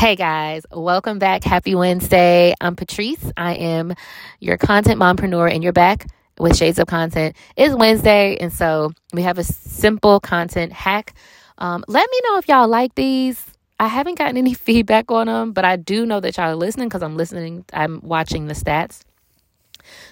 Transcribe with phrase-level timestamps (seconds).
[0.00, 1.44] Hey guys, welcome back.
[1.44, 2.54] Happy Wednesday.
[2.58, 3.22] I'm Patrice.
[3.36, 3.92] I am
[4.40, 6.06] your content mompreneur, and you're back
[6.38, 7.36] with Shades of Content.
[7.54, 11.14] It's Wednesday, and so we have a simple content hack.
[11.58, 13.44] Um, let me know if y'all like these.
[13.78, 16.88] I haven't gotten any feedback on them, but I do know that y'all are listening
[16.88, 17.66] because I'm listening.
[17.74, 19.02] I'm watching the stats.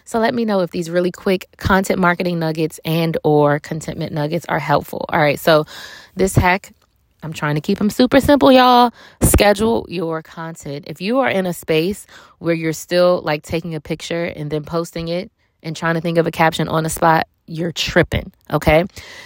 [0.04, 4.44] So let me know if these really quick content marketing nuggets and or contentment nuggets
[4.50, 5.06] are helpful.
[5.08, 5.64] All right, so
[6.14, 6.72] this hack
[7.22, 8.92] I'm trying to keep them super simple, y'all.
[9.22, 10.84] Schedule your content.
[10.86, 12.06] If you are in a space
[12.38, 15.30] where you're still like taking a picture and then posting it
[15.62, 18.84] and trying to think of a caption on the spot, you're tripping, okay?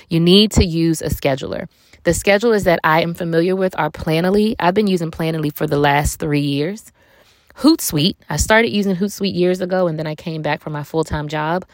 [0.09, 1.69] You need to use a scheduler.
[2.05, 4.57] The schedulers that I am familiar with are Planoly.
[4.59, 6.91] I've been using Planoly for the last three years.
[7.57, 8.17] Hootsuite.
[8.29, 11.29] I started using Hootsuite years ago and then I came back for my full time
[11.29, 11.67] job.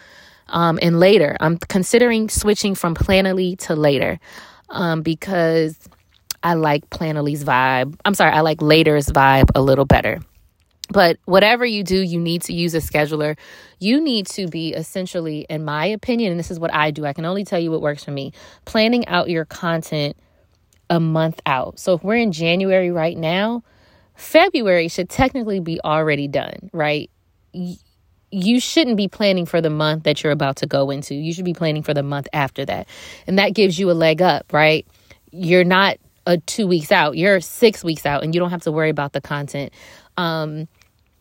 [0.48, 4.18] Um, and later, I'm considering switching from Planoly to later
[4.70, 5.78] um, because
[6.42, 7.98] I like Planoly's vibe.
[8.04, 10.20] I'm sorry, I like Later's vibe a little better.
[10.90, 13.36] But whatever you do, you need to use a scheduler.
[13.78, 17.12] You need to be essentially, in my opinion, and this is what I do, I
[17.12, 18.32] can only tell you what works for me,
[18.64, 20.16] planning out your content
[20.88, 21.78] a month out.
[21.78, 23.62] So if we're in January right now,
[24.14, 27.10] February should technically be already done, right?
[28.30, 31.14] You shouldn't be planning for the month that you're about to go into.
[31.14, 32.88] You should be planning for the month after that.
[33.26, 34.86] And that gives you a leg up, right?
[35.30, 37.16] You're not a two weeks out.
[37.16, 39.72] You're six weeks out, and you don't have to worry about the content.
[40.16, 40.68] Um,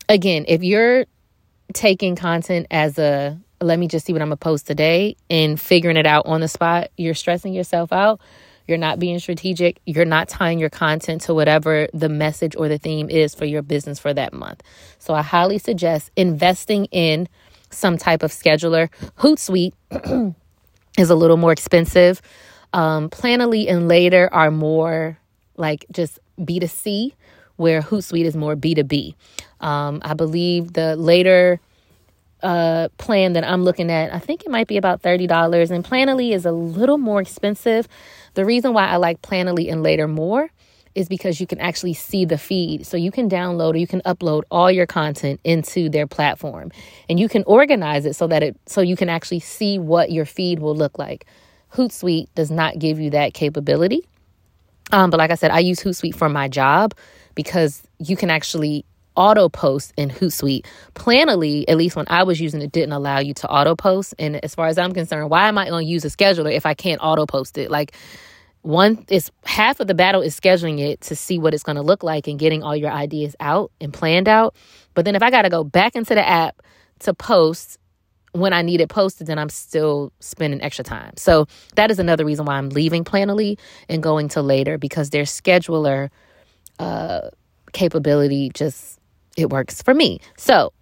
[0.08, 1.06] again, if you're
[1.72, 5.96] taking content as a let me just see what I'm gonna post today and figuring
[5.96, 8.20] it out on the spot, you're stressing yourself out.
[8.68, 9.80] You're not being strategic.
[9.86, 13.62] You're not tying your content to whatever the message or the theme is for your
[13.62, 14.62] business for that month.
[14.98, 17.28] So I highly suggest investing in
[17.70, 18.90] some type of scheduler.
[19.18, 19.72] Hootsuite
[20.98, 22.20] is a little more expensive.
[22.72, 25.18] Um, Planoly and Later are more
[25.56, 27.12] like just B2C,
[27.56, 29.14] where Hootsuite is more B2B.
[29.60, 31.60] Um, I believe the Later
[32.42, 36.32] uh, plan that I'm looking at, I think it might be about $30, and Planoly
[36.32, 37.88] is a little more expensive.
[38.34, 40.50] The reason why I like Planoly and Later more
[40.94, 42.84] is because you can actually see the feed.
[42.84, 46.72] So you can download or you can upload all your content into their platform
[47.08, 50.24] and you can organize it so that it so you can actually see what your
[50.24, 51.24] feed will look like.
[51.74, 54.06] Hootsuite does not give you that capability.
[54.92, 56.94] Um, but like I said, I use Hootsuite for my job
[57.34, 58.84] because you can actually
[59.16, 60.64] auto post in Hootsuite.
[60.94, 64.14] Planoly, at least when I was using it, didn't allow you to auto post.
[64.18, 66.64] And as far as I'm concerned, why am I going to use a scheduler if
[66.64, 67.70] I can't auto post it?
[67.70, 67.94] Like,
[68.62, 71.82] one is half of the battle is scheduling it to see what it's going to
[71.82, 74.54] look like and getting all your ideas out and planned out.
[74.94, 76.60] But then if I got to go back into the app
[77.00, 77.78] to post
[78.40, 81.12] when I need it posted, then I'm still spending extra time.
[81.16, 85.24] So that is another reason why I'm leaving Planoly and going to later because their
[85.24, 86.10] scheduler
[86.78, 87.30] uh,
[87.72, 88.98] capability just
[89.36, 90.20] it works for me.
[90.36, 90.72] So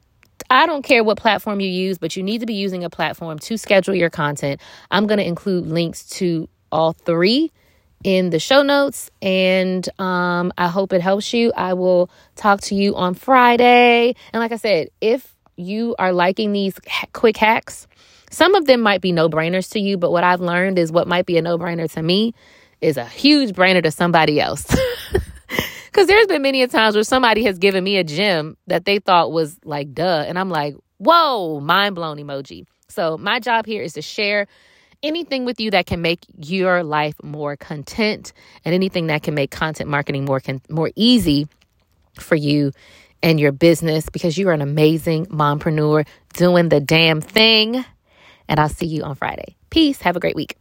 [0.50, 3.38] I don't care what platform you use, but you need to be using a platform
[3.40, 4.60] to schedule your content.
[4.90, 7.52] I'm going to include links to all three
[8.04, 11.52] in the show notes and um, I hope it helps you.
[11.56, 14.14] I will talk to you on Friday.
[14.32, 16.78] And like I said, if you are liking these
[17.12, 17.86] quick hacks,
[18.30, 21.08] some of them might be no brainers to you, but what I've learned is what
[21.08, 22.34] might be a no brainer to me
[22.80, 24.66] is a huge brainer to somebody else.
[25.96, 28.98] Because there's been many a times where somebody has given me a gem that they
[28.98, 30.24] thought was like duh.
[30.28, 32.66] And I'm like, whoa, mind blown emoji.
[32.88, 34.46] So my job here is to share
[35.02, 39.50] anything with you that can make your life more content and anything that can make
[39.50, 41.48] content marketing more con- more easy
[42.20, 42.72] for you
[43.22, 47.84] and your business because you are an amazing mompreneur doing the damn thing.
[48.48, 49.56] And I'll see you on Friday.
[49.70, 50.00] Peace.
[50.02, 50.56] Have a great week.